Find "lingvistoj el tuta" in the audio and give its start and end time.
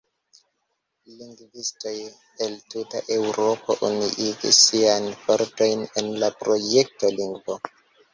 1.17-3.01